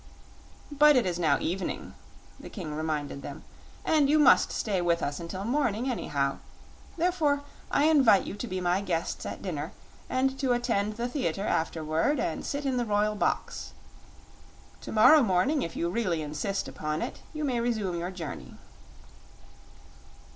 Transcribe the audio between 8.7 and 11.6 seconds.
guests at dinner, and to attend the theater